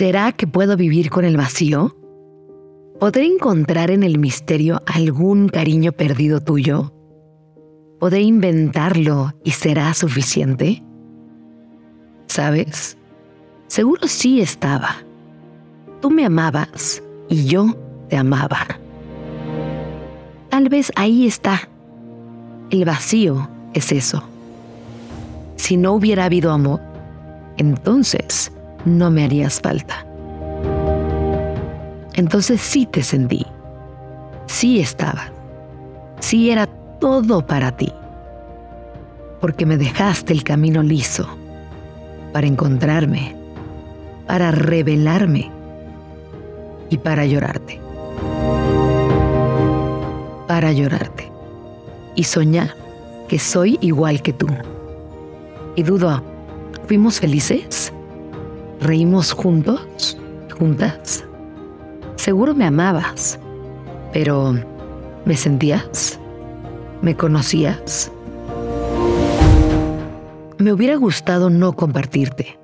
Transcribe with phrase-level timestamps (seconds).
[0.00, 1.94] ¿Será que puedo vivir con el vacío?
[2.98, 6.94] ¿Podré encontrar en el misterio algún cariño perdido tuyo?
[7.98, 10.82] ¿Podré inventarlo y será suficiente?
[12.28, 12.96] ¿Sabes?
[13.66, 15.04] Seguro sí estaba.
[16.00, 17.76] Tú me amabas y yo
[18.08, 18.80] te amaba.
[20.48, 21.68] Tal vez ahí está.
[22.70, 24.24] El vacío es eso.
[25.56, 26.80] Si no hubiera habido amor,
[27.58, 28.50] entonces
[28.84, 30.06] no me harías falta.
[32.14, 33.46] Entonces sí te sentí,
[34.46, 35.30] sí estaba,
[36.18, 36.66] sí era
[36.98, 37.92] todo para ti,
[39.40, 41.26] porque me dejaste el camino liso
[42.32, 43.34] para encontrarme,
[44.26, 45.50] para revelarme
[46.90, 47.80] y para llorarte.
[50.46, 51.30] Para llorarte
[52.16, 52.74] y soñar
[53.28, 54.48] que soy igual que tú.
[55.76, 56.22] Y dudo,
[56.88, 57.92] ¿fuimos felices?
[58.80, 60.16] ¿Reímos juntos?
[60.58, 61.22] ¿Juntas?
[62.16, 63.38] Seguro me amabas,
[64.10, 64.54] pero
[65.26, 66.18] ¿me sentías?
[67.02, 68.10] ¿Me conocías?
[70.56, 72.58] Me hubiera gustado no compartirte,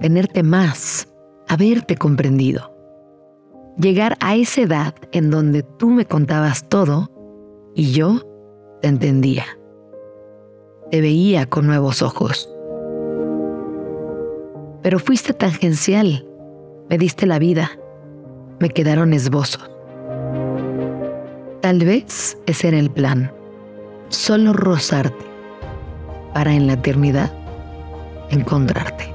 [0.00, 1.08] tenerte más,
[1.48, 2.70] haberte comprendido.
[3.78, 7.10] Llegar a esa edad en donde tú me contabas todo
[7.74, 8.20] y yo
[8.82, 9.46] te entendía.
[10.90, 12.50] Te veía con nuevos ojos
[14.88, 16.24] pero fuiste tangencial.
[16.88, 17.72] Me diste la vida.
[18.58, 19.70] Me quedaron esbozos.
[21.60, 23.30] Tal vez ese era el plan.
[24.08, 25.26] Solo rozarte
[26.32, 27.30] para en la eternidad
[28.30, 29.12] encontrarte.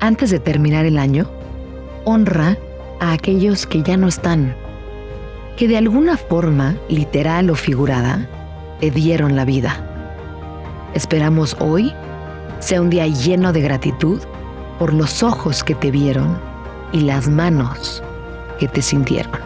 [0.00, 1.26] Antes de terminar el año,
[2.04, 2.58] honra
[3.00, 4.54] a aquellos que ya no están,
[5.56, 8.28] que de alguna forma, literal o figurada,
[8.78, 9.74] te dieron la vida.
[10.92, 11.94] Esperamos hoy
[12.66, 14.20] sea un día lleno de gratitud
[14.80, 16.36] por los ojos que te vieron
[16.90, 18.02] y las manos
[18.58, 19.45] que te sintieron.